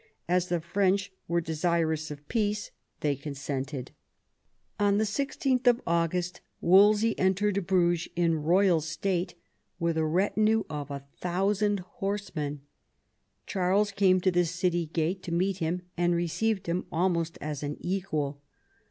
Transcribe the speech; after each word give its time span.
As 0.27 0.47
the 0.47 0.59
French 0.59 1.11
were 1.27 1.39
desirous 1.41 2.09
of 2.09 2.27
peace, 2.27 2.71
they 3.01 3.15
consentod. 3.15 3.89
On 4.79 4.97
16th 4.97 5.79
August 5.85 6.41
Wolsey 6.59 7.13
entered 7.19 7.67
Bruges 7.67 8.07
in 8.15 8.41
royal 8.41 8.81
state, 8.81 9.35
with 9.77 9.99
a 9.99 10.03
retinue 10.03 10.63
of 10.71 10.89
1000 10.89 11.81
horsemen. 11.81 12.61
Charles 13.45 13.91
came 13.91 14.19
to 14.21 14.31
the 14.31 14.45
city 14.45 14.87
gate 14.87 15.21
to 15.21 15.31
meet 15.31 15.57
him, 15.57 15.83
and 15.95 16.15
received 16.15 16.65
him 16.65 16.87
almost 16.91 17.37
as 17.39 17.61
an 17.61 17.77
equal. 17.79 18.41